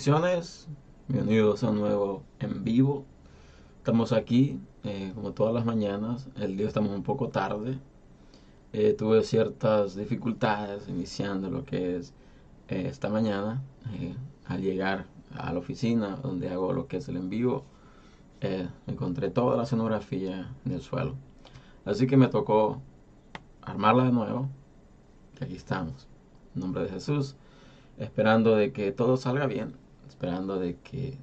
Bendiciones, 0.00 0.66
bienvenidos 1.08 1.62
a 1.62 1.68
un 1.68 1.78
nuevo 1.78 2.22
en 2.38 2.64
vivo. 2.64 3.04
Estamos 3.76 4.14
aquí, 4.14 4.58
eh, 4.82 5.12
como 5.14 5.32
todas 5.32 5.52
las 5.52 5.66
mañanas. 5.66 6.26
El 6.36 6.56
día 6.56 6.68
estamos 6.68 6.92
un 6.92 7.02
poco 7.02 7.28
tarde. 7.28 7.78
Eh, 8.72 8.94
tuve 8.94 9.22
ciertas 9.24 9.96
dificultades 9.96 10.88
iniciando 10.88 11.50
lo 11.50 11.66
que 11.66 11.98
es 11.98 12.14
eh, 12.68 12.86
esta 12.86 13.10
mañana. 13.10 13.62
al 14.46 14.62
llegar 14.62 15.04
a 15.36 15.52
la 15.52 15.58
oficina 15.58 16.16
donde 16.16 16.48
hago 16.48 16.72
lo 16.72 16.88
que 16.88 16.96
es 16.96 17.08
el 17.10 17.18
en 17.18 17.28
vivo, 17.28 17.66
encontré 18.86 19.28
toda 19.28 19.54
la 19.58 19.64
escenografía 19.64 20.50
en 20.64 20.72
el 20.72 20.80
suelo. 20.80 21.14
Así 21.84 22.06
que 22.06 22.16
me 22.16 22.28
tocó 22.28 22.80
armarla 23.60 24.04
de 24.04 24.12
nuevo. 24.12 24.48
Y 25.38 25.44
aquí 25.44 25.56
estamos. 25.56 26.08
En 26.54 26.62
nombre 26.62 26.84
de 26.84 26.88
Jesús 26.88 27.36
esperando 28.00 28.56
de 28.56 28.72
que 28.72 28.92
todo 28.92 29.18
salga 29.18 29.46
bien, 29.46 29.74
esperando 30.10 30.58
de 30.58 30.76
que 30.78 31.16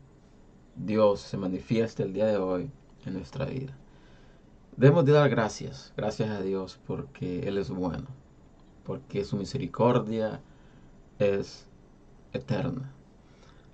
Dios 0.76 1.20
se 1.20 1.38
manifieste 1.38 2.04
el 2.04 2.14
día 2.14 2.26
de 2.26 2.38
hoy 2.38 2.72
en 3.06 3.14
nuestra 3.14 3.46
vida. 3.46 3.76
Debemos 4.78 5.04
de 5.06 5.12
dar 5.12 5.30
gracias, 5.30 5.94
gracias 5.98 6.30
a 6.30 6.42
Dios 6.42 6.80
porque 6.88 7.48
Él 7.48 7.58
es 7.58 7.70
bueno, 7.70 8.08
porque 8.86 9.26
su 9.26 9.36
misericordia 9.36 10.40
es 11.20 11.68
eterna. 12.32 12.90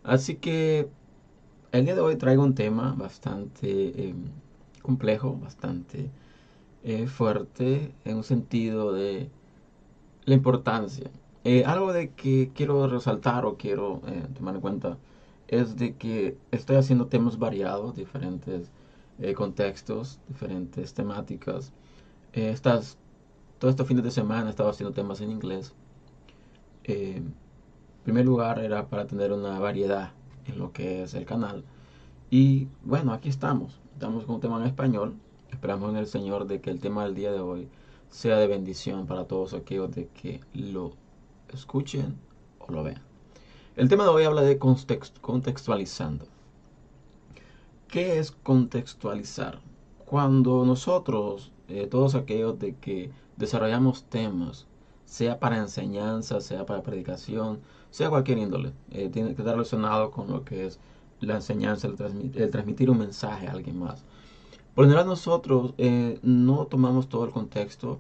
Así 0.04 0.36
que 0.36 0.90
el 1.72 1.86
día 1.86 1.94
de 1.94 2.02
hoy 2.02 2.16
traigo 2.16 2.44
un 2.44 2.56
tema 2.56 2.96
bastante 2.98 4.10
em, 4.10 4.26
complejo, 4.82 5.38
bastante 5.38 6.10
eh, 6.84 7.06
fuerte 7.06 7.94
en 8.04 8.18
un 8.18 8.24
sentido 8.24 8.94
de 8.94 9.30
la 10.26 10.34
importancia 10.34 11.12
eh, 11.44 11.66
algo 11.66 11.92
de 11.92 12.12
que 12.12 12.52
quiero 12.54 12.88
resaltar 12.88 13.46
o 13.46 13.58
quiero 13.58 14.02
eh, 14.08 14.28
tomar 14.34 14.56
en 14.56 14.62
cuenta 14.62 14.98
es 15.48 15.76
de 15.76 15.96
que 15.96 16.38
estoy 16.52 16.78
haciendo 16.78 17.08
temas 17.08 17.38
variados, 17.38 17.96
diferentes 17.96 18.72
eh, 19.20 19.34
contextos, 19.34 20.20
diferentes 20.30 20.94
temáticas. 20.94 21.74
estas, 22.34 22.98
todo 23.60 23.70
este 23.72 23.84
fin 23.86 24.02
de 24.02 24.12
semana 24.12 24.48
he 24.48 24.50
estado 24.52 24.70
haciendo 24.70 24.94
temas 24.94 25.22
en 25.22 25.32
inglés. 25.32 25.74
en 26.86 27.34
primer 28.04 28.26
lugar 28.26 28.60
era 28.60 28.88
para 28.88 29.06
tener 29.08 29.32
una 29.32 29.60
variedad 29.60 30.12
en 30.46 30.60
lo 30.60 30.72
que 30.72 31.04
es 31.04 31.14
el 31.14 31.26
canal. 31.26 31.64
Y 32.30 32.68
bueno, 32.84 33.14
aquí 33.14 33.30
estamos. 33.30 33.80
Estamos 33.94 34.26
con 34.26 34.36
un 34.36 34.42
tema 34.42 34.58
en 34.58 34.68
español. 34.68 35.16
Esperamos 35.52 35.90
en 35.92 35.98
el 35.98 36.08
Señor 36.08 36.48
de 36.48 36.62
que 36.62 36.70
el 36.72 36.80
tema 36.80 37.04
del 37.06 37.16
día 37.16 37.32
de 37.32 37.40
hoy 37.40 37.68
sea 38.10 38.38
de 38.38 38.48
bendición 38.48 39.08
para 39.08 39.26
todos 39.26 39.54
aquellos 39.54 39.92
de 39.92 40.08
que 40.08 40.42
lo 40.54 40.94
escuchen 41.58 42.18
o 42.60 42.72
lo 42.72 42.84
vean. 42.84 43.02
El 43.76 43.90
tema 43.90 44.04
de 44.04 44.10
hoy 44.10 44.24
habla 44.24 44.42
de 44.42 44.60
contextualizando. 44.60 46.26
¿Qué 47.88 48.20
es 48.20 48.32
contextualizar? 48.32 49.60
Cuando 50.06 50.66
nosotros, 50.66 51.52
eh, 51.68 51.88
todos 51.88 52.16
aquellos 52.16 52.60
de 52.60 52.76
que 52.76 53.12
desarrollamos 53.38 54.04
temas, 54.04 54.68
sea 55.06 55.40
para 55.40 55.58
enseñanza, 55.58 56.42
sea 56.42 56.66
para 56.66 56.84
predicación, 56.84 57.60
sea 57.90 58.10
cualquier 58.10 58.40
índole, 58.40 58.74
eh, 58.92 59.10
tiene 59.10 59.36
que 59.36 59.42
estar 59.42 59.56
relacionado 59.56 60.12
con 60.12 60.28
lo 60.28 60.44
que 60.44 60.66
es 60.66 60.80
la 61.20 61.36
enseñanza, 61.36 61.88
el, 61.88 62.50
transmitir 62.50 62.90
un 62.90 62.98
mensaje 62.98 63.48
a 63.48 63.52
alguien 63.52 63.80
más. 63.80 64.04
Por 64.76 64.86
lo 64.86 64.90
general 64.90 65.08
nosotros 65.08 65.74
eh, 65.78 66.20
no 66.24 66.66
tomamos 66.66 67.08
todo 67.08 67.26
el 67.26 67.32
contexto, 67.32 68.00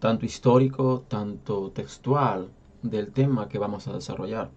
tanto 0.00 0.26
histórico, 0.26 1.04
tanto 1.08 1.70
textual, 1.70 2.48
del 2.84 3.12
tema 3.12 3.48
que 3.48 3.58
vamos 3.58 3.88
a 3.88 3.94
desarrollar. 3.94 4.50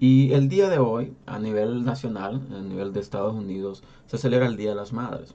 Y 0.00 0.32
el 0.32 0.48
día 0.48 0.68
de 0.68 0.78
hoy, 0.78 1.14
a 1.26 1.38
nivel 1.38 1.84
nacional, 1.84 2.46
a 2.52 2.62
nivel 2.62 2.92
de 2.92 3.00
Estados 3.00 3.34
Unidos, 3.34 3.82
se 4.06 4.16
celebra 4.18 4.46
el 4.46 4.56
Día 4.56 4.70
de 4.70 4.76
las 4.76 4.92
Madres. 4.92 5.34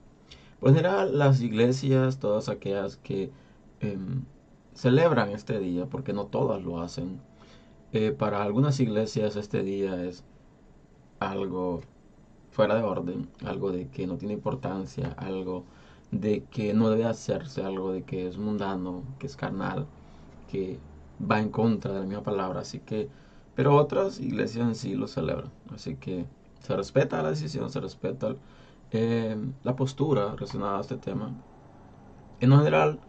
Por 0.59 0.69
general, 0.73 1.17
las 1.17 1.41
iglesias, 1.41 2.19
todas 2.19 2.47
aquellas 2.47 2.95
que 2.97 3.29
em, 3.81 4.23
celebran 4.73 5.31
este 5.31 5.59
día, 5.59 5.85
porque 5.87 6.13
no 6.13 6.27
todas 6.27 6.63
lo 6.63 6.81
hacen, 6.81 7.19
eh, 7.91 8.11
para 8.11 8.41
algunas 8.43 8.79
iglesias 8.79 9.35
este 9.35 9.63
día 9.63 10.03
es 10.03 10.23
algo 11.19 11.81
fuera 12.51 12.75
de 12.75 12.83
orden, 12.83 13.29
algo 13.45 13.71
de 13.71 13.87
que 13.89 14.07
no 14.07 14.17
tiene 14.17 14.33
importancia, 14.35 15.13
algo 15.17 15.65
de 16.11 16.43
que 16.45 16.73
no 16.73 16.89
debe 16.89 17.05
hacerse, 17.05 17.63
algo 17.63 17.91
de 17.91 18.03
que 18.03 18.27
es 18.27 18.37
mundano, 18.37 19.03
que 19.19 19.27
es 19.27 19.35
carnal, 19.35 19.87
que 20.49 20.79
va 21.19 21.39
en 21.39 21.49
contra 21.49 21.93
de 21.93 21.99
la 21.99 22.05
misma 22.05 22.23
palabra, 22.23 22.61
así 22.61 22.79
que, 22.79 23.09
pero 23.55 23.75
otras 23.75 24.19
iglesias 24.19 24.67
en 24.67 24.75
sí 24.75 24.95
lo 24.95 25.07
celebran, 25.07 25.51
así 25.73 25.95
que 25.95 26.25
se 26.59 26.75
respeta 26.75 27.21
la 27.21 27.29
decisión, 27.29 27.69
se 27.69 27.79
respeta 27.79 28.35
eh, 28.91 29.37
la 29.63 29.75
postura 29.75 30.33
relacionada 30.35 30.77
a 30.77 30.81
este 30.81 30.97
tema. 30.97 31.31
En 32.39 32.51
general, 32.51 32.99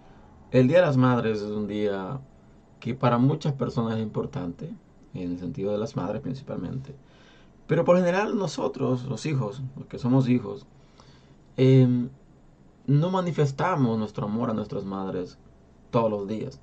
el 0.51 0.69
Día 0.69 0.79
de 0.79 0.87
las 0.87 0.97
Madres 0.97 1.41
es 1.41 1.51
un 1.51 1.67
día 1.67 2.21
que 2.81 2.95
para 2.95 3.19
muchas 3.19 3.53
personas 3.55 3.97
es 3.97 4.03
importante, 4.03 4.75
en 5.15 5.33
el 5.33 5.39
sentido 5.39 5.73
de 5.73 5.79
las 5.79 5.97
madres 5.97 6.21
principalmente, 6.21 6.95
pero 7.67 7.85
por 7.85 7.97
general 7.97 8.37
nosotros, 8.37 9.05
los 9.05 9.25
hijos, 9.27 9.63
los 9.77 9.87
que 9.87 9.99
somos 9.99 10.29
hijos, 10.29 10.67
em, 11.57 12.11
no 12.87 13.11
manifestamos 13.11 13.99
nuestro 13.99 14.27
amor 14.27 14.51
a 14.51 14.55
nuestras 14.55 14.85
madres 14.85 15.39
todos 15.91 16.11
los 16.11 16.29
días. 16.29 16.61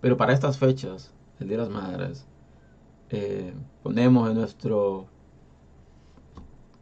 Pero 0.00 0.16
para 0.16 0.32
estas 0.32 0.58
fechas, 0.58 1.12
el 1.38 1.48
Día 1.48 1.58
de 1.58 1.64
las 1.64 1.72
Madres, 1.72 2.26
eh, 3.10 3.52
ponemos 3.82 4.30
en 4.30 4.36
nuestro 4.36 5.06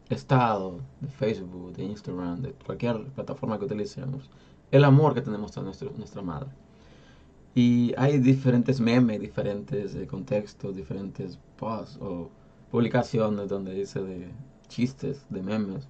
estado 0.09 0.79
de 1.01 1.07
Facebook, 1.07 1.73
de 1.73 1.83
Instagram, 1.83 2.41
de 2.41 2.53
cualquier 2.53 3.03
plataforma 3.09 3.59
que 3.59 3.65
utilicemos, 3.65 4.29
el 4.71 4.83
amor 4.83 5.13
que 5.13 5.21
tenemos 5.21 5.57
a 5.57 5.61
nuestro, 5.61 5.91
nuestra 5.97 6.21
madre. 6.21 6.49
Y 7.55 7.93
hay 7.97 8.19
diferentes 8.19 8.79
memes, 8.79 9.19
diferentes 9.19 9.95
eh, 9.95 10.07
contextos, 10.07 10.75
diferentes 10.75 11.39
posts 11.57 11.97
o 12.01 12.29
publicaciones 12.71 13.49
donde 13.49 13.73
dice 13.73 14.01
de 14.01 14.29
chistes, 14.67 15.25
de 15.29 15.41
memes, 15.41 15.87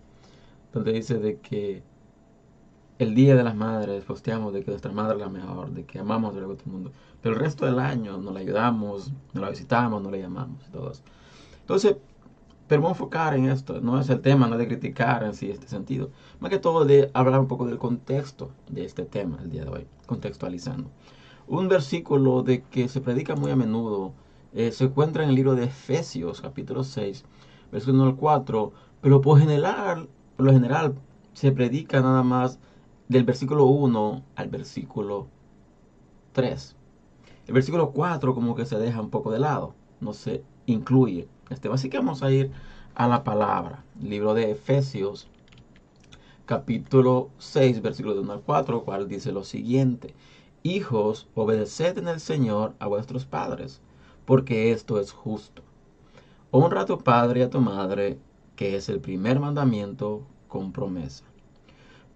donde 0.74 0.94
dice 0.94 1.20
de 1.20 1.38
que 1.40 1.84
el 3.00 3.16
día 3.16 3.36
de 3.36 3.44
las 3.44 3.56
madres 3.56 4.04
posteamos 4.04 4.54
de 4.54 4.62
que 4.62 4.72
nuestra 4.72 4.92
madre 4.92 5.14
es 5.14 5.22
la 5.22 5.30
mejor, 5.30 5.72
de 5.72 5.86
que 5.86 6.00
amamos 6.00 6.36
a 6.36 6.40
todo 6.40 6.52
el 6.52 6.72
mundo. 6.72 6.92
Pero 7.22 7.36
el 7.36 7.42
resto 7.42 7.66
del 7.66 7.80
año 7.80 8.18
no 8.18 8.32
la 8.32 8.42
ayudamos, 8.42 9.12
no 9.34 9.42
la 9.42 9.50
visitamos, 9.50 10.04
no 10.04 10.12
la 10.12 10.18
llamamos 10.18 10.62
y 10.68 10.72
todo 10.72 10.92
eso. 10.92 11.02
Entonces, 11.62 11.96
pero 12.68 12.82
vamos 12.82 12.98
a 12.98 13.00
enfocar 13.00 13.34
en 13.36 13.50
esto. 13.50 13.80
No 13.80 14.00
es 14.00 14.10
el 14.10 14.20
tema, 14.20 14.48
no 14.48 14.58
de 14.58 14.68
criticar 14.68 15.24
en 15.24 15.34
sí 15.34 15.50
este 15.50 15.68
sentido. 15.68 16.12
Más 16.42 16.52
que 16.52 16.60
todo 16.60 16.84
de 16.84 17.10
hablar 17.14 17.40
un 17.40 17.48
poco 17.48 17.66
del 17.66 17.78
contexto 17.78 18.52
de 18.70 18.84
este 18.84 19.06
tema 19.06 19.40
el 19.42 19.50
día 19.50 19.64
de 19.64 19.70
hoy, 19.70 19.88
contextualizando. 20.06 20.92
Un 21.48 21.70
versículo 21.70 22.44
de 22.44 22.64
que 22.64 22.90
se 22.90 23.00
predica 23.00 23.36
muy 23.36 23.50
a 23.50 23.56
menudo 23.56 24.14
eh, 24.54 24.72
se 24.72 24.86
encuentra 24.86 25.24
en 25.24 25.30
el 25.30 25.36
libro 25.36 25.56
de 25.56 25.66
Efesios, 25.66 26.42
capítulo 26.42 26.84
6, 26.84 27.24
versículo 27.72 28.04
1 28.04 28.12
al 28.12 28.16
4, 28.18 28.74
pero 29.00 29.22
por 29.22 29.40
general, 29.40 30.10
por 30.36 30.48
lo 30.48 30.54
general 30.54 30.96
se 31.34 31.52
predica 31.52 32.02
nada 32.02 32.24
más 32.24 32.60
del 33.10 33.24
versículo 33.24 33.66
1 33.66 34.24
al 34.36 34.50
versículo 34.50 35.28
3. 36.34 36.76
El 37.48 37.54
versículo 37.56 37.90
4 37.90 38.36
como 38.36 38.54
que 38.54 38.68
se 38.68 38.78
deja 38.78 39.02
un 39.02 39.10
poco 39.10 39.32
de 39.32 39.40
lado, 39.40 39.74
no 40.00 40.14
se 40.14 40.44
incluye. 40.68 41.28
Este, 41.50 41.70
así 41.70 41.90
que 41.90 41.98
vamos 41.98 42.22
a 42.22 42.32
ir 42.32 42.52
a 42.94 43.08
la 43.08 43.24
palabra. 43.24 43.84
Libro 44.00 44.36
de 44.36 44.52
Efesios, 44.52 45.28
capítulo 46.46 47.32
6, 47.40 47.82
versículo 47.82 48.22
1 48.22 48.32
al 48.32 48.42
4, 48.42 48.84
cual 48.84 49.08
dice 49.08 49.32
lo 49.32 49.44
siguiente. 49.44 50.14
Hijos, 50.62 51.28
obedeced 51.34 51.98
en 51.98 52.10
el 52.10 52.20
Señor 52.20 52.76
a 52.78 52.86
vuestros 52.86 53.26
padres, 53.26 53.82
porque 54.26 54.72
esto 54.72 55.00
es 55.00 55.14
justo. 55.14 55.64
Honra 56.52 56.82
a 56.82 56.86
tu 56.86 57.00
padre 57.00 57.40
y 57.40 57.44
a 57.44 57.50
tu 57.50 57.60
madre, 57.60 58.20
que 58.56 58.76
es 58.76 58.88
el 58.88 59.00
primer 59.00 59.40
mandamiento 59.40 60.22
con 60.48 60.72
promesa 60.72 61.24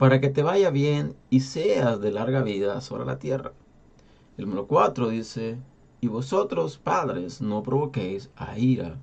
para 0.04 0.20
que 0.20 0.28
te 0.28 0.44
vaya 0.44 0.70
bien 0.70 1.16
y 1.30 1.40
seas 1.40 2.02
de 2.02 2.12
larga 2.12 2.42
vida 2.42 2.82
sobre 2.82 3.06
la 3.06 3.20
tierra. 3.20 3.54
El 4.36 4.48
número 4.48 4.68
4 4.68 5.08
dice, 5.08 5.58
y 6.02 6.08
vosotros, 6.08 6.78
padres, 6.78 7.40
no 7.40 7.64
provoquéis 7.64 8.30
a 8.36 8.60
ira 8.60 8.98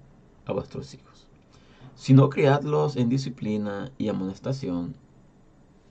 a 0.45 0.53
vuestros 0.53 0.93
hijos, 0.93 1.27
sino 1.95 2.29
criadlos 2.29 2.97
en 2.97 3.09
disciplina 3.09 3.91
y 3.97 4.09
amonestación 4.09 4.95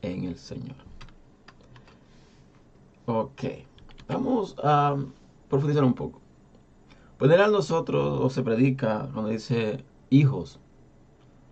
en 0.03 0.25
el 0.25 0.37
Señor. 0.37 0.75
Ok, 3.07 3.45
vamos 4.07 4.55
a 4.63 4.95
profundizar 5.49 5.85
un 5.85 5.95
poco. 5.95 6.21
Pues 7.17 7.31
general 7.31 7.51
nosotros, 7.51 8.19
o 8.21 8.29
se 8.29 8.43
predica 8.43 9.09
cuando 9.11 9.31
dice, 9.31 9.83
hijos, 10.11 10.59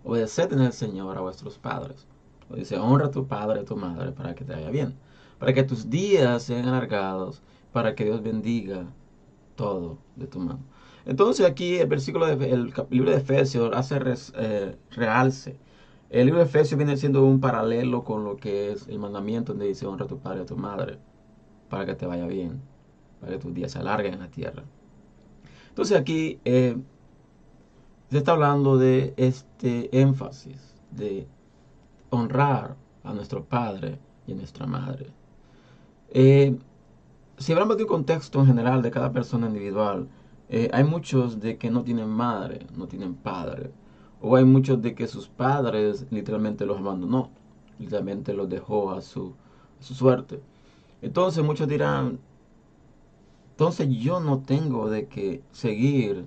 obedeced 0.04 0.52
en 0.52 0.60
el 0.60 0.72
Señor 0.72 1.18
a 1.18 1.22
vuestros 1.22 1.58
padres 1.58 2.06
Dice, 2.54 2.78
honra 2.78 3.06
a 3.06 3.10
tu 3.10 3.26
padre 3.26 3.60
y 3.60 3.62
a 3.62 3.64
tu 3.64 3.76
madre 3.76 4.12
para 4.12 4.34
que 4.34 4.44
te 4.44 4.52
vaya 4.54 4.70
bien, 4.70 4.94
para 5.38 5.52
que 5.52 5.62
tus 5.62 5.90
días 5.90 6.42
sean 6.42 6.66
alargados, 6.66 7.42
para 7.72 7.94
que 7.94 8.04
Dios 8.04 8.22
bendiga 8.22 8.86
todo 9.54 9.98
de 10.16 10.26
tu 10.26 10.40
mano. 10.40 10.60
Entonces 11.04 11.46
aquí 11.46 11.76
el 11.76 11.88
versículo 11.88 12.26
del 12.26 12.72
libro 12.90 13.10
de 13.10 13.16
Efesios 13.16 13.70
hace 13.74 13.98
eh, 14.36 14.76
realce. 14.90 15.58
El 16.10 16.26
libro 16.26 16.40
de 16.40 16.46
Efesios 16.46 16.78
viene 16.78 16.96
siendo 16.96 17.24
un 17.24 17.40
paralelo 17.40 18.02
con 18.04 18.24
lo 18.24 18.36
que 18.36 18.72
es 18.72 18.88
el 18.88 18.98
mandamiento 18.98 19.52
donde 19.52 19.66
dice 19.66 19.86
honra 19.86 20.06
a 20.06 20.08
tu 20.08 20.18
padre 20.18 20.40
y 20.40 20.42
a 20.42 20.46
tu 20.46 20.56
madre 20.56 20.98
para 21.68 21.84
que 21.84 21.94
te 21.94 22.06
vaya 22.06 22.26
bien, 22.26 22.60
para 23.20 23.32
que 23.32 23.38
tus 23.38 23.52
días 23.52 23.72
se 23.72 23.78
alarguen 23.78 24.14
en 24.14 24.20
la 24.20 24.30
tierra. 24.30 24.64
Entonces 25.68 25.96
aquí 25.96 26.40
eh, 26.44 26.76
se 28.10 28.18
está 28.18 28.32
hablando 28.32 28.78
de 28.78 29.14
este 29.16 30.00
énfasis 30.00 30.74
de 30.90 31.28
honrar 32.10 32.76
a 33.04 33.12
nuestro 33.12 33.44
padre 33.44 33.98
y 34.26 34.32
a 34.32 34.36
nuestra 34.36 34.66
madre. 34.66 35.10
Eh, 36.10 36.56
si 37.38 37.52
hablamos 37.52 37.76
de 37.76 37.84
un 37.84 37.88
contexto 37.88 38.40
en 38.40 38.46
general 38.46 38.82
de 38.82 38.90
cada 38.90 39.12
persona 39.12 39.46
individual, 39.46 40.08
eh, 40.48 40.70
hay 40.72 40.84
muchos 40.84 41.40
de 41.40 41.58
que 41.58 41.70
no 41.70 41.82
tienen 41.84 42.08
madre, 42.08 42.66
no 42.76 42.86
tienen 42.88 43.14
padre. 43.14 43.70
O 44.20 44.34
hay 44.36 44.44
muchos 44.44 44.82
de 44.82 44.94
que 44.94 45.06
sus 45.06 45.28
padres 45.28 46.06
literalmente 46.10 46.66
los 46.66 46.78
abandonó, 46.78 47.30
literalmente 47.78 48.32
los 48.32 48.48
dejó 48.48 48.90
a 48.90 49.00
su, 49.02 49.34
suerte. 49.80 50.40
Entonces 51.02 51.44
muchos 51.44 51.68
dirán, 51.68 52.18
entonces 53.50 53.88
yo 53.88 54.20
no 54.20 54.40
tengo 54.40 54.90
de 54.90 55.06
que 55.06 55.42
seguir 55.52 56.26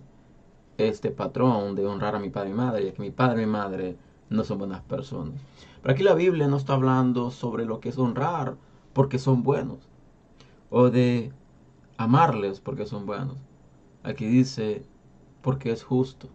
este 0.77 1.11
patrón 1.11 1.75
de 1.75 1.85
honrar 1.85 2.15
a 2.15 2.19
mi 2.19 2.29
padre 2.29 2.51
y 2.51 2.53
madre, 2.53 2.85
ya 2.85 2.93
que 2.93 3.01
mi 3.01 3.11
padre 3.11 3.43
y 3.43 3.45
madre 3.47 3.97
no 4.31 4.43
son 4.43 4.57
buenas 4.57 4.81
personas. 4.81 5.35
Pero 5.81 5.93
aquí 5.93 6.03
la 6.03 6.15
Biblia 6.15 6.47
no 6.47 6.57
está 6.57 6.73
hablando 6.73 7.29
sobre 7.29 7.65
lo 7.65 7.79
que 7.79 7.89
es 7.89 7.97
honrar 7.97 8.55
porque 8.93 9.19
son 9.19 9.43
buenos, 9.43 9.89
o 10.69 10.89
de 10.89 11.31
amarles 11.97 12.59
porque 12.59 12.85
son 12.85 13.05
buenos. 13.05 13.37
Aquí 14.03 14.25
dice, 14.25 14.85
porque 15.41 15.71
es 15.71 15.83
justo. 15.83 16.29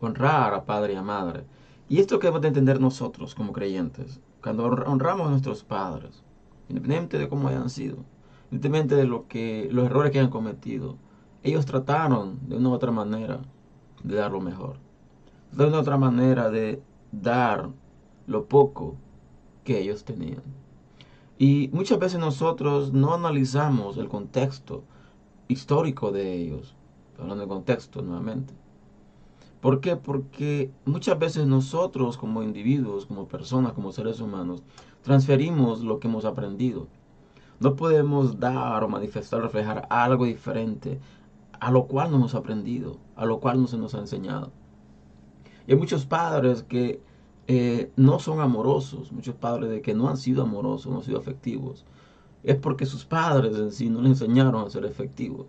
Honrar 0.00 0.54
a 0.54 0.64
padre 0.64 0.92
y 0.92 0.96
a 0.96 1.02
madre. 1.02 1.44
Y 1.88 1.98
esto 1.98 2.18
que 2.18 2.26
debemos 2.26 2.42
de 2.42 2.48
entender 2.48 2.80
nosotros 2.80 3.34
como 3.34 3.52
creyentes, 3.52 4.20
cuando 4.42 4.64
honramos 4.64 5.26
a 5.26 5.30
nuestros 5.30 5.64
padres, 5.64 6.22
independientemente 6.68 7.18
de 7.18 7.28
cómo 7.28 7.48
hayan 7.48 7.70
sido, 7.70 7.96
independientemente 8.50 8.94
de 8.96 9.04
lo 9.04 9.26
que, 9.28 9.68
los 9.72 9.86
errores 9.86 10.12
que 10.12 10.20
hayan 10.20 10.30
cometido, 10.30 10.96
ellos 11.42 11.66
trataron 11.66 12.38
de 12.48 12.56
una 12.56 12.68
u 12.68 12.72
otra 12.72 12.92
manera 12.92 13.40
de 14.04 14.14
dar 14.14 14.30
lo 14.30 14.40
mejor. 14.40 14.76
De 15.52 15.66
una 15.66 15.80
otra 15.80 15.98
manera 15.98 16.50
de 16.50 16.82
dar 17.12 17.70
lo 18.26 18.46
poco 18.46 18.96
que 19.64 19.80
ellos 19.80 20.04
tenían. 20.04 20.42
Y 21.38 21.70
muchas 21.72 21.98
veces 21.98 22.20
nosotros 22.20 22.92
no 22.92 23.14
analizamos 23.14 23.96
el 23.96 24.08
contexto 24.08 24.84
histórico 25.48 26.12
de 26.12 26.34
ellos, 26.34 26.76
hablando 27.18 27.42
de 27.42 27.48
contexto 27.48 28.02
nuevamente. 28.02 28.54
¿Por 29.60 29.80
qué? 29.80 29.96
Porque 29.96 30.70
muchas 30.84 31.18
veces 31.18 31.46
nosotros 31.46 32.16
como 32.16 32.42
individuos, 32.42 33.06
como 33.06 33.28
personas, 33.28 33.72
como 33.72 33.92
seres 33.92 34.20
humanos, 34.20 34.62
transferimos 35.02 35.80
lo 35.82 35.98
que 35.98 36.08
hemos 36.08 36.24
aprendido. 36.24 36.88
No 37.58 37.76
podemos 37.76 38.40
dar 38.40 38.82
o 38.84 38.88
manifestar, 38.88 39.42
reflejar 39.42 39.86
algo 39.90 40.24
diferente 40.24 40.98
a 41.60 41.70
lo 41.70 41.86
cual 41.86 42.10
no 42.10 42.16
hemos 42.16 42.34
aprendido, 42.34 42.96
a 43.16 43.26
lo 43.26 43.38
cual 43.40 43.60
no 43.60 43.66
se 43.66 43.76
nos 43.76 43.94
ha 43.94 43.98
enseñado. 43.98 44.50
Hay 45.70 45.76
muchos 45.76 46.04
padres 46.04 46.64
que 46.64 47.00
eh, 47.46 47.92
no 47.94 48.18
son 48.18 48.40
amorosos, 48.40 49.12
muchos 49.12 49.36
padres 49.36 49.70
de 49.70 49.80
que 49.80 49.94
no 49.94 50.08
han 50.08 50.16
sido 50.16 50.42
amorosos, 50.42 50.90
no 50.90 50.98
han 50.98 51.04
sido 51.04 51.16
afectivos, 51.16 51.86
es 52.42 52.56
porque 52.56 52.86
sus 52.86 53.04
padres 53.04 53.56
en 53.56 53.70
sí 53.70 53.88
no 53.88 54.00
les 54.00 54.20
enseñaron 54.20 54.66
a 54.66 54.68
ser 54.68 54.84
efectivos, 54.84 55.46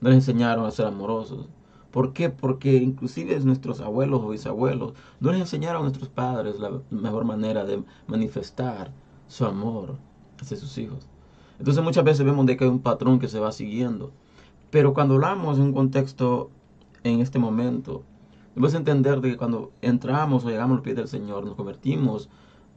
no 0.00 0.08
les 0.08 0.16
enseñaron 0.16 0.64
a 0.64 0.70
ser 0.70 0.86
amorosos. 0.86 1.46
¿Por 1.90 2.14
qué? 2.14 2.30
Porque 2.30 2.76
inclusive 2.76 3.38
nuestros 3.40 3.82
abuelos 3.82 4.22
o 4.22 4.30
bisabuelos 4.30 4.94
no 5.20 5.30
les 5.30 5.42
enseñaron 5.42 5.80
a 5.80 5.88
nuestros 5.90 6.08
padres 6.08 6.58
la 6.58 6.80
mejor 6.88 7.26
manera 7.26 7.66
de 7.66 7.82
manifestar 8.06 8.90
su 9.28 9.44
amor 9.44 9.98
hacia 10.40 10.56
sus 10.56 10.78
hijos. 10.78 11.06
Entonces 11.58 11.84
muchas 11.84 12.04
veces 12.04 12.24
vemos 12.24 12.46
de 12.46 12.56
que 12.56 12.64
hay 12.64 12.70
un 12.70 12.80
patrón 12.80 13.18
que 13.18 13.28
se 13.28 13.38
va 13.38 13.52
siguiendo. 13.52 14.10
Pero 14.70 14.94
cuando 14.94 15.16
hablamos 15.16 15.58
en 15.58 15.64
un 15.64 15.74
contexto 15.74 16.50
en 17.04 17.20
este 17.20 17.38
momento 17.38 18.04
Debemos 18.60 18.74
entender 18.74 19.22
de 19.22 19.30
que 19.30 19.36
cuando 19.38 19.72
entramos 19.80 20.44
o 20.44 20.50
llegamos 20.50 20.76
al 20.76 20.82
pie 20.82 20.92
del 20.92 21.08
Señor, 21.08 21.46
nos 21.46 21.54
convertimos 21.54 22.28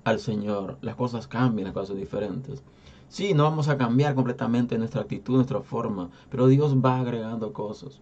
al 0.06 0.22
Señor, 0.22 0.78
las 0.80 0.96
cosas 0.96 1.28
cambian, 1.28 1.66
las 1.66 1.74
cosas 1.74 1.90
son 1.90 1.98
diferentes. 1.98 2.64
Sí, 3.10 3.34
no 3.34 3.44
vamos 3.44 3.68
a 3.68 3.78
cambiar 3.78 4.16
completamente 4.16 4.78
nuestra 4.78 5.02
actitud, 5.02 5.36
nuestra 5.36 5.60
forma, 5.60 6.10
pero 6.30 6.48
Dios 6.48 6.78
va 6.78 7.02
agregando 7.02 7.52
cosas. 7.52 8.00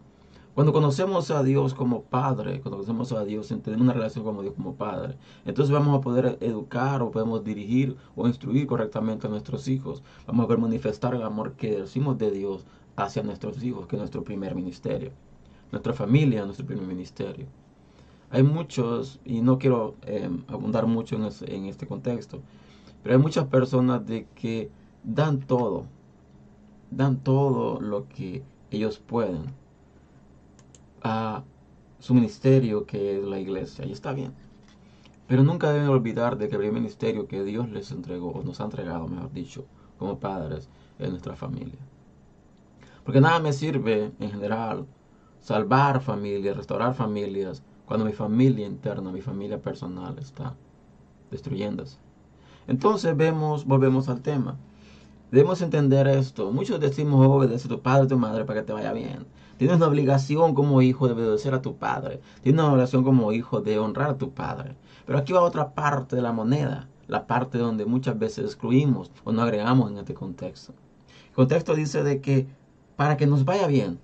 Cuando 0.53 0.73
conocemos 0.73 1.31
a 1.31 1.41
Dios 1.41 1.73
como 1.73 2.03
Padre, 2.03 2.61
cuando 2.61 2.77
conocemos 2.77 3.13
a 3.13 3.25
Dios, 3.25 3.47
tenemos 3.47 3.81
una 3.81 3.93
relación 3.93 4.23
con 4.25 4.39
Dios 4.43 4.53
como 4.53 4.75
Padre, 4.75 5.17
entonces 5.45 5.73
vamos 5.73 5.97
a 5.97 6.01
poder 6.01 6.37
educar 6.39 7.01
o 7.01 7.09
podemos 7.09 7.43
dirigir 7.43 7.97
o 8.15 8.27
instruir 8.27 8.67
correctamente 8.67 9.25
a 9.25 9.31
nuestros 9.31 9.67
hijos. 9.67 10.03
Vamos 10.27 10.43
a 10.43 10.45
poder 10.45 10.61
manifestar 10.61 11.15
el 11.15 11.23
amor 11.23 11.53
que 11.53 11.77
decimos 11.77 12.19
de 12.19 12.29
Dios 12.29 12.63
hacia 12.95 13.23
nuestros 13.23 13.63
hijos, 13.63 13.87
que 13.87 13.95
es 13.95 13.99
nuestro 14.01 14.23
primer 14.23 14.53
ministerio. 14.53 15.13
Nuestra 15.71 15.93
familia, 15.93 16.45
nuestro 16.45 16.67
primer 16.67 16.85
ministerio. 16.85 17.47
Hay 18.31 18.43
muchos, 18.43 19.19
y 19.25 19.41
no 19.41 19.59
quiero 19.59 19.95
em, 20.03 20.43
abundar 20.47 20.87
mucho 20.87 21.17
en, 21.17 21.65
este 21.65 21.85
contexto, 21.85 22.39
pero 23.03 23.15
hay 23.15 23.21
muchas 23.21 23.45
personas 23.47 24.05
de 24.05 24.25
que 24.35 24.71
dan 25.03 25.41
todo, 25.41 25.85
dan 26.91 27.17
todo 27.17 27.81
lo 27.81 28.07
que 28.07 28.43
ellos 28.69 28.99
pueden 28.99 29.53
a 31.03 31.43
su 31.99 32.13
ministerio 32.13 32.85
que 32.85 33.17
es 33.17 33.23
la 33.25 33.39
iglesia, 33.39 33.85
y 33.85 33.91
está 33.91 34.13
bien. 34.13 34.33
Pero 35.27 35.43
nunca 35.43 35.73
deben 35.73 35.89
olvidar 35.89 36.37
de 36.37 36.47
que 36.47 36.55
el 36.55 36.71
ministerio 36.71 37.27
que 37.27 37.43
Dios 37.43 37.69
les 37.69 37.91
entregó, 37.91 38.31
o 38.31 38.43
nos 38.43 38.61
ha 38.61 38.65
entregado, 38.65 39.07
mejor 39.07 39.33
dicho, 39.33 39.65
como 39.97 40.19
padres, 40.19 40.69
es 40.99 41.09
nuestra 41.09 41.35
familia. 41.35 41.79
Porque 43.03 43.19
nada 43.19 43.39
me 43.39 43.51
sirve 43.51 44.11
en 44.19 44.31
general 44.31 44.85
salvar 45.39 46.01
familias, 46.01 46.55
restaurar 46.55 46.93
familias, 46.93 47.63
cuando 47.91 48.05
mi 48.05 48.13
familia 48.13 48.65
interna, 48.65 49.11
mi 49.11 49.19
familia 49.19 49.61
personal 49.61 50.17
está 50.17 50.55
destruyéndose. 51.29 51.97
Entonces 52.65 53.17
vemos, 53.17 53.65
volvemos 53.65 54.07
al 54.07 54.21
tema. 54.21 54.55
Debemos 55.29 55.61
entender 55.61 56.07
esto. 56.07 56.53
Muchos 56.53 56.79
decimos, 56.79 57.27
obedece 57.27 57.67
a 57.67 57.69
tu 57.69 57.81
padre, 57.81 58.05
a 58.05 58.07
tu 58.07 58.17
madre 58.17 58.45
para 58.45 58.61
que 58.61 58.67
te 58.67 58.71
vaya 58.71 58.93
bien. 58.93 59.25
Tienes 59.57 59.75
una 59.75 59.87
obligación 59.87 60.53
como 60.53 60.81
hijo 60.81 61.05
de 61.07 61.15
obedecer 61.15 61.53
a 61.53 61.61
tu 61.61 61.75
padre. 61.75 62.21
Tienes 62.41 62.63
una 62.63 62.71
obligación 62.71 63.03
como 63.03 63.33
hijo 63.33 63.59
de 63.59 63.77
honrar 63.77 64.11
a 64.11 64.17
tu 64.17 64.31
padre. 64.31 64.77
Pero 65.05 65.19
aquí 65.19 65.33
va 65.33 65.41
otra 65.41 65.73
parte 65.73 66.15
de 66.15 66.21
la 66.21 66.31
moneda. 66.31 66.87
La 67.09 67.27
parte 67.27 67.57
donde 67.57 67.85
muchas 67.85 68.17
veces 68.17 68.45
excluimos 68.45 69.11
o 69.25 69.33
no 69.33 69.41
agregamos 69.41 69.91
en 69.91 69.97
este 69.97 70.13
contexto. 70.13 70.71
El 71.27 71.35
contexto 71.35 71.75
dice 71.75 72.03
de 72.03 72.21
que 72.21 72.47
para 72.95 73.17
que 73.17 73.27
nos 73.27 73.43
vaya 73.43 73.67
bien, 73.67 73.99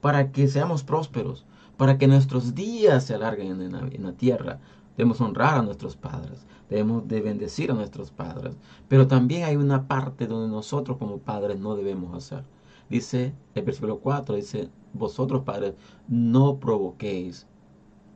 para 0.00 0.32
que 0.32 0.48
seamos 0.48 0.82
prósperos, 0.82 1.44
para 1.76 1.98
que 1.98 2.06
nuestros 2.06 2.54
días 2.54 3.04
se 3.04 3.14
alarguen 3.14 3.60
en 3.60 4.04
la, 4.04 4.12
tierra. 4.12 4.58
Debemos 4.96 5.20
honrar 5.20 5.58
a 5.58 5.62
nuestros 5.62 5.96
padres, 5.96 6.46
debemos 6.70 7.06
de 7.06 7.20
bendecir 7.20 7.70
a 7.70 7.74
nuestros 7.74 8.10
padres, 8.10 8.56
pero 8.88 9.06
también 9.06 9.44
hay 9.44 9.56
una 9.56 9.86
parte 9.86 10.26
donde 10.26 10.48
nosotros 10.48 10.96
como 10.96 11.18
padres 11.18 11.58
no 11.58 11.76
debemos 11.76 12.14
hacer. 12.14 12.44
Dice 12.88 13.34
el 13.54 13.64
versículo 13.64 13.98
4, 13.98 14.36
dice, 14.36 14.70
vosotros 14.94 15.42
padres 15.42 15.74
no 16.08 16.58
provoquéis 16.58 17.46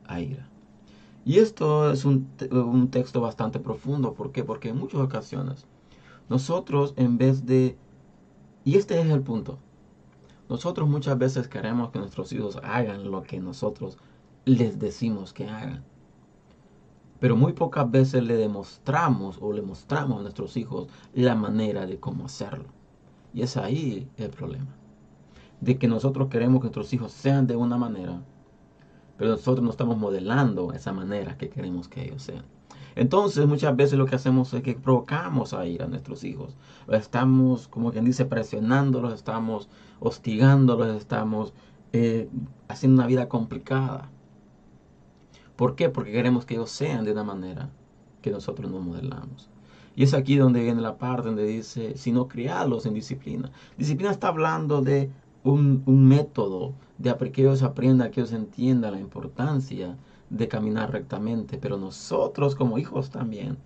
a 0.07 0.21
ira. 0.21 0.47
Y 1.23 1.37
esto 1.37 1.91
es 1.91 2.03
un, 2.03 2.27
un 2.49 2.89
texto 2.89 3.21
bastante 3.21 3.59
profundo, 3.59 4.13
¿por 4.15 4.31
qué? 4.31 4.43
Porque 4.43 4.69
en 4.69 4.77
muchas 4.77 5.01
ocasiones 5.01 5.67
nosotros 6.31 6.93
en 6.95 7.17
vez 7.17 7.45
de, 7.45 7.77
y 8.63 8.77
este 8.77 8.99
es 9.01 9.09
el 9.09 9.21
punto, 9.21 9.59
nosotros 10.51 10.89
muchas 10.89 11.17
veces 11.17 11.47
queremos 11.47 11.91
que 11.91 11.99
nuestros 11.99 12.33
hijos 12.33 12.59
hagan 12.61 13.09
lo 13.09 13.23
que 13.23 13.39
nosotros 13.39 13.97
les 14.43 14.79
decimos 14.79 15.31
que 15.31 15.47
hagan. 15.47 15.81
Pero 17.21 17.37
muy 17.37 17.53
pocas 17.53 17.89
veces 17.89 18.21
le 18.21 18.35
demostramos 18.35 19.37
o 19.39 19.53
le 19.53 19.61
mostramos 19.61 20.19
a 20.19 20.23
nuestros 20.23 20.57
hijos 20.57 20.89
la 21.13 21.35
manera 21.35 21.85
de 21.85 22.01
cómo 22.01 22.25
hacerlo. 22.25 22.65
Y 23.33 23.43
es 23.43 23.55
ahí 23.55 24.09
el 24.17 24.29
problema. 24.29 24.75
De 25.61 25.77
que 25.77 25.87
nosotros 25.87 26.27
queremos 26.27 26.59
que 26.59 26.65
nuestros 26.65 26.91
hijos 26.91 27.13
sean 27.13 27.47
de 27.47 27.55
una 27.55 27.77
manera, 27.77 28.21
pero 29.17 29.31
nosotros 29.31 29.63
no 29.63 29.71
estamos 29.71 29.97
modelando 29.97 30.73
esa 30.73 30.91
manera 30.91 31.37
que 31.37 31.49
queremos 31.49 31.87
que 31.87 32.03
ellos 32.03 32.23
sean. 32.23 32.43
Entonces 32.95 33.45
muchas 33.47 33.75
veces 33.75 33.97
lo 33.97 34.05
que 34.05 34.15
hacemos 34.15 34.53
es 34.53 34.61
que 34.61 34.73
provocamos 34.73 35.53
a 35.53 35.65
ir 35.65 35.83
a 35.83 35.87
nuestros 35.87 36.23
hijos. 36.23 36.55
Estamos, 36.89 37.67
como 37.67 37.91
quien 37.91 38.05
dice, 38.05 38.25
presionándolos, 38.25 39.13
estamos 39.13 39.69
hostigándolos, 39.99 40.95
estamos 40.97 41.53
eh, 41.93 42.29
haciendo 42.67 43.01
una 43.01 43.07
vida 43.07 43.29
complicada. 43.29 44.09
¿Por 45.55 45.75
qué? 45.75 45.89
Porque 45.89 46.11
queremos 46.11 46.45
que 46.45 46.55
ellos 46.55 46.71
sean 46.71 47.05
de 47.05 47.11
una 47.11 47.23
manera 47.23 47.69
que 48.21 48.31
nosotros 48.31 48.71
no 48.71 48.79
modelamos. 48.79 49.49
Y 49.95 50.03
es 50.03 50.13
aquí 50.13 50.37
donde 50.37 50.63
viene 50.63 50.81
la 50.81 50.97
parte 50.97 51.27
donde 51.27 51.45
dice, 51.45 51.97
si 51.97 52.11
no 52.11 52.27
criarlos 52.27 52.85
en 52.85 52.93
disciplina. 52.93 53.51
Disciplina 53.77 54.11
está 54.11 54.29
hablando 54.29 54.81
de 54.81 55.11
un, 55.43 55.83
un 55.85 56.07
método 56.07 56.73
de 56.97 57.31
que 57.31 57.41
ellos 57.41 57.63
aprendan, 57.63 58.11
que 58.11 58.21
ellos 58.21 58.31
entiendan 58.31 58.93
la 58.93 58.99
importancia 58.99 59.97
de 60.31 60.47
caminar 60.47 60.91
rectamente, 60.91 61.57
pero 61.57 61.77
nosotros 61.77 62.55
como 62.55 62.79
hijos 62.79 63.09
también 63.09 63.57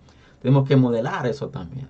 tenemos 0.42 0.68
que 0.68 0.76
modelar 0.76 1.28
eso 1.28 1.50
también. 1.50 1.88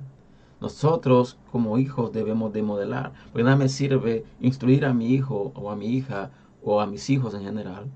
Nosotros 0.62 1.38
como 1.52 1.78
hijos 1.78 2.12
debemos 2.12 2.54
de 2.54 2.62
modelar, 2.62 3.14
porque 3.32 3.44
nada 3.44 3.56
me 3.56 3.70
sirve 3.70 4.26
instruir 4.40 4.86
a 4.86 4.94
mi 4.94 5.08
hijo 5.08 5.52
o 5.56 5.72
a 5.72 5.76
mi 5.76 5.88
hija 5.88 6.32
o 6.64 6.82
a 6.82 6.88
mis 6.88 7.10
hijos 7.10 7.34
en 7.34 7.44
general 7.44 7.90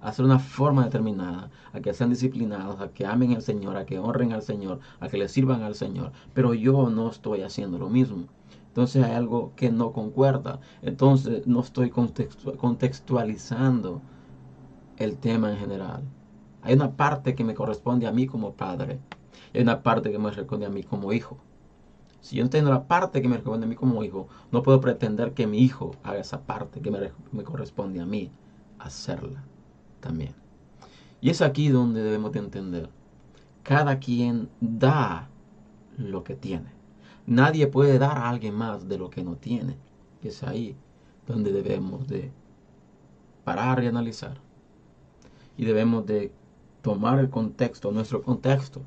a 0.00 0.10
hacer 0.10 0.24
una 0.24 0.38
forma 0.38 0.84
determinada, 0.84 1.50
a 1.72 1.80
que 1.80 1.92
sean 1.92 2.10
disciplinados, 2.10 2.80
a 2.80 2.88
que 2.88 3.04
amen 3.04 3.34
al 3.34 3.42
Señor, 3.42 3.76
a 3.76 3.84
que 3.84 3.98
honren 3.98 4.32
al 4.32 4.42
Señor, 4.42 4.78
a 5.00 5.08
que 5.08 5.18
le 5.18 5.28
sirvan 5.28 5.62
al 5.62 5.74
Señor, 5.74 6.12
pero 6.34 6.54
yo 6.54 6.88
no 6.88 7.10
estoy 7.10 7.42
haciendo 7.42 7.78
lo 7.78 7.88
mismo. 7.88 8.26
Entonces 8.68 9.04
hay 9.04 9.12
algo 9.12 9.52
que 9.56 9.72
no 9.72 9.92
concuerda. 9.92 10.60
Entonces 10.82 11.48
no 11.48 11.60
estoy 11.60 11.90
contextualizando 11.90 14.00
el 14.98 15.16
tema 15.16 15.50
en 15.50 15.58
general. 15.58 16.04
Hay 16.68 16.74
una 16.74 16.96
parte 16.96 17.34
que 17.34 17.44
me 17.44 17.54
corresponde 17.54 18.06
a 18.06 18.12
mí 18.12 18.26
como 18.26 18.52
padre 18.52 19.00
hay 19.54 19.62
una 19.62 19.82
parte 19.82 20.10
que 20.10 20.18
me 20.18 20.30
corresponde 20.30 20.66
a 20.66 20.68
mí 20.68 20.82
como 20.82 21.14
hijo. 21.14 21.38
Si 22.20 22.36
yo 22.36 22.42
entiendo 22.42 22.70
la 22.70 22.86
parte 22.86 23.22
que 23.22 23.28
me 23.28 23.36
corresponde 23.36 23.64
a 23.64 23.68
mí 23.70 23.74
como 23.74 24.04
hijo, 24.04 24.28
no 24.52 24.62
puedo 24.62 24.78
pretender 24.78 25.32
que 25.32 25.46
mi 25.46 25.60
hijo 25.60 25.94
haga 26.02 26.20
esa 26.20 26.42
parte 26.42 26.82
que 26.82 26.90
me, 26.90 27.10
me 27.32 27.42
corresponde 27.42 28.00
a 28.00 28.04
mí 28.04 28.30
hacerla 28.78 29.42
también. 30.00 30.34
Y 31.22 31.30
es 31.30 31.40
aquí 31.40 31.70
donde 31.70 32.02
debemos 32.02 32.32
de 32.32 32.40
entender. 32.40 32.90
Cada 33.62 33.98
quien 33.98 34.50
da 34.60 35.30
lo 35.96 36.22
que 36.22 36.34
tiene. 36.34 36.70
Nadie 37.26 37.66
puede 37.66 37.98
dar 37.98 38.18
a 38.18 38.28
alguien 38.28 38.54
más 38.54 38.88
de 38.88 38.98
lo 38.98 39.08
que 39.08 39.24
no 39.24 39.36
tiene. 39.36 39.78
Y 40.22 40.28
es 40.28 40.42
ahí 40.42 40.76
donde 41.26 41.50
debemos 41.50 42.06
de 42.06 42.30
parar 43.44 43.82
y 43.82 43.86
analizar. 43.86 44.36
Y 45.56 45.64
debemos 45.64 46.04
de 46.04 46.30
tomar 46.82 47.18
el 47.18 47.30
contexto, 47.30 47.90
nuestro 47.92 48.22
contexto, 48.22 48.82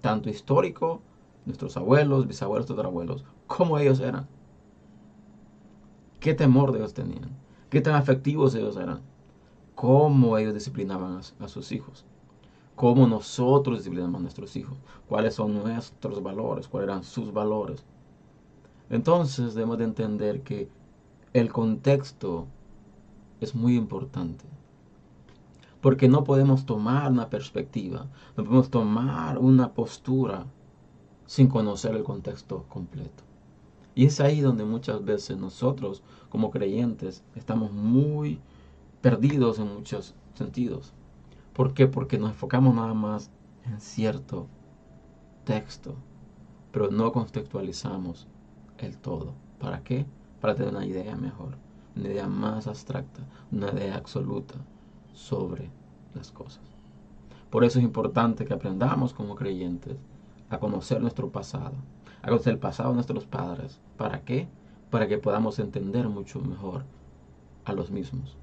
tanto 0.00 0.30
histórico, 0.30 1.00
nuestros 1.46 1.76
abuelos, 1.76 2.26
bisabuelos, 2.26 2.66
tatarabuelos, 2.66 3.24
como 3.46 3.78
ellos 3.78 4.00
eran. 4.00 4.26
Qué 6.20 6.34
temor 6.34 6.72
de 6.72 6.78
ellos 6.78 6.94
tenían. 6.94 7.30
Qué 7.68 7.80
tan 7.80 7.94
afectivos 7.94 8.54
ellos 8.54 8.76
eran. 8.76 9.00
Cómo 9.74 10.38
ellos 10.38 10.54
disciplinaban 10.54 11.18
a, 11.18 11.44
a 11.44 11.48
sus 11.48 11.72
hijos. 11.72 12.04
Cómo 12.76 13.06
nosotros 13.06 13.78
disciplinamos 13.78 14.18
a 14.18 14.22
nuestros 14.22 14.56
hijos. 14.56 14.78
Cuáles 15.08 15.34
son 15.34 15.54
nuestros 15.54 16.22
valores. 16.22 16.68
Cuáles 16.68 16.88
eran 16.88 17.04
sus 17.04 17.32
valores. 17.32 17.84
Entonces 18.90 19.54
debemos 19.54 19.78
de 19.78 19.84
entender 19.84 20.42
que 20.42 20.68
el 21.32 21.52
contexto 21.52 22.46
es 23.40 23.54
muy 23.54 23.76
importante. 23.76 24.44
Porque 25.84 26.08
no 26.08 26.24
podemos 26.24 26.64
tomar 26.64 27.12
una 27.12 27.28
perspectiva, 27.28 28.06
no 28.38 28.44
podemos 28.44 28.70
tomar 28.70 29.36
una 29.36 29.74
postura 29.74 30.46
sin 31.26 31.46
conocer 31.46 31.94
el 31.94 32.02
contexto 32.02 32.64
completo. 32.70 33.22
Y 33.94 34.06
es 34.06 34.18
ahí 34.18 34.40
donde 34.40 34.64
muchas 34.64 35.04
veces 35.04 35.36
nosotros 35.36 36.02
como 36.30 36.50
creyentes 36.50 37.22
estamos 37.34 37.70
muy 37.70 38.40
perdidos 39.02 39.58
en 39.58 39.74
muchos 39.74 40.14
sentidos. 40.32 40.94
¿Por 41.52 41.74
qué? 41.74 41.86
Porque 41.86 42.18
nos 42.18 42.30
enfocamos 42.30 42.74
nada 42.74 42.94
más 42.94 43.30
en 43.66 43.78
cierto 43.78 44.46
texto, 45.44 45.96
pero 46.72 46.90
no 46.90 47.12
contextualizamos 47.12 48.26
el 48.78 48.96
todo. 48.96 49.34
¿Para 49.58 49.82
qué? 49.82 50.06
Para 50.40 50.54
tener 50.54 50.74
una 50.74 50.86
idea 50.86 51.14
mejor, 51.14 51.58
una 51.94 52.08
idea 52.08 52.26
más 52.26 52.68
abstracta, 52.68 53.20
una 53.52 53.70
idea 53.70 53.96
absoluta 53.96 54.54
sobre 55.14 55.70
las 56.14 56.30
cosas. 56.30 56.62
Por 57.50 57.64
eso 57.64 57.78
es 57.78 57.84
importante 57.84 58.44
que 58.44 58.54
aprendamos 58.54 59.14
como 59.14 59.36
creyentes 59.36 59.96
a 60.50 60.58
conocer 60.58 61.00
nuestro 61.00 61.30
pasado, 61.30 61.74
a 62.22 62.28
conocer 62.28 62.54
el 62.54 62.58
pasado 62.58 62.90
de 62.90 62.96
nuestros 62.96 63.26
padres. 63.26 63.80
¿Para 63.96 64.22
qué? 64.22 64.48
Para 64.90 65.06
que 65.08 65.18
podamos 65.18 65.58
entender 65.58 66.08
mucho 66.08 66.40
mejor 66.40 66.84
a 67.64 67.72
los 67.72 67.90
mismos. 67.90 68.36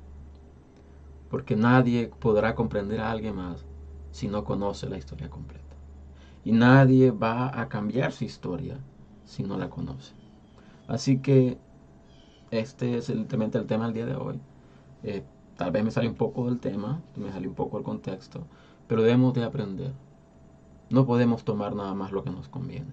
Porque 1.30 1.56
nadie 1.56 2.12
podrá 2.20 2.56
comprender 2.56 3.02
a 3.02 3.12
alguien 3.12 3.36
más 3.36 3.66
si 4.12 4.28
no 4.28 4.44
conoce 4.44 4.90
la 4.90 4.98
historia 4.98 5.30
completa. 5.30 5.62
Y 6.44 6.52
nadie 6.52 7.12
va 7.12 7.60
a 7.60 7.70
cambiar 7.70 8.12
su 8.12 8.24
historia 8.24 8.78
si 9.26 9.44
no 9.44 9.58
la 9.58 9.70
conoce. 9.70 10.14
Así 10.88 11.20
que 11.20 11.58
este 12.50 12.98
es 12.98 13.10
el, 13.10 13.28
tema 13.28 13.48
del 13.48 13.94
día 13.94 14.06
de 14.06 14.16
hoy. 14.16 14.40
Eh, 15.04 15.24
Tal 15.62 15.70
vez 15.70 15.84
me 15.84 15.92
sale 15.92 16.08
un 16.08 16.16
poco 16.16 16.46
del 16.46 16.60
tema, 16.60 17.04
me 17.16 17.32
sale 17.32 17.48
un 17.48 17.54
poco 17.54 17.78
del 17.78 17.86
contexto, 17.86 18.48
pero 18.88 19.04
debemos 19.04 19.36
de 19.36 19.44
aprender. 19.44 19.94
No 20.90 21.06
podemos 21.06 21.44
tomar 21.44 21.76
nada 21.76 21.94
más 21.94 22.12
lo 22.12 22.24
que 22.24 22.32
nos 22.32 22.50
conviene. 22.50 22.92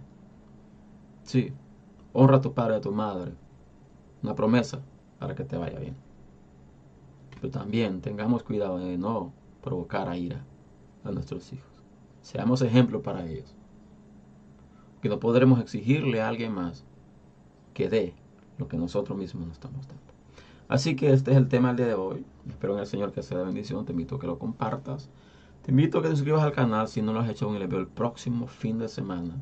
Sí, 1.23 1.55
honra 2.13 2.37
a 2.37 2.41
tu 2.43 2.53
padre 2.53 2.75
y 2.75 2.77
a 2.77 2.81
tu 2.83 2.93
madre. 2.93 3.33
Una 4.23 4.35
promesa 4.35 4.83
para 5.19 5.35
que 5.35 5.45
te 5.45 5.57
vaya 5.57 5.79
bien. 5.79 5.97
Pero 7.41 7.51
también 7.51 8.03
tengamos 8.03 8.43
cuidado 8.43 8.77
de 8.77 8.99
no 8.99 9.33
provocar 9.63 10.07
a 10.07 10.19
ira 10.19 10.45
a 11.05 11.11
nuestros 11.11 11.51
hijos. 11.55 11.83
Seamos 12.21 12.61
ejemplo 12.61 13.01
para 13.01 13.25
ellos. 13.25 13.55
Que 15.01 15.09
no 15.09 15.19
podremos 15.19 15.59
exigirle 15.59 16.21
a 16.21 16.29
alguien 16.29 16.53
más 16.53 16.85
que 17.73 17.89
dé 17.89 18.15
lo 18.59 18.69
que 18.69 18.77
nosotros 18.77 19.17
mismos 19.17 19.47
nos 19.47 19.55
estamos 19.55 19.89
dando. 19.89 20.18
Así 20.69 20.97
que 20.97 21.13
este 21.13 21.31
es 21.31 21.37
el 21.39 21.49
tema 21.49 21.69
del 21.69 21.79
día 21.79 21.87
de 21.87 21.95
hoy. 21.95 22.25
Espero 22.49 22.75
en 22.75 22.81
el 22.81 22.87
Señor 22.87 23.13
que 23.13 23.23
sea 23.23 23.39
de 23.39 23.45
bendición. 23.45 23.87
Te 23.87 23.93
invito 23.93 24.17
a 24.17 24.21
que 24.21 24.27
lo 24.27 24.39
compartas. 24.39 25.09
Te 25.63 25.71
invito 25.71 25.99
a 25.99 26.03
que 26.03 26.09
te 26.09 26.15
suscribas 26.15 26.43
al 26.43 26.53
canal 26.53 26.89
si 26.89 27.03
no 27.03 27.13
lo 27.13 27.21
has 27.21 27.31
hecho 27.31 27.47
aún 27.47 27.57
y 27.57 27.59
les 27.59 27.69
veo 27.69 27.81
el 27.81 27.87
próximo 27.87 28.47
fin 28.47 28.79
de 28.79 28.89
semana 28.89 29.35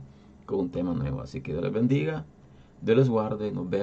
con 0.47 0.61
un 0.61 0.71
tema 0.71 0.95
nuevo. 0.95 1.21
Así 1.21 1.41
que 1.41 1.53
Dios 1.53 1.65
les 1.65 1.73
bendiga, 1.73 2.25
Dios 2.81 2.97
les 2.97 3.09
guarde 3.09 3.51
nos 3.51 3.69
vemos. 3.69 3.75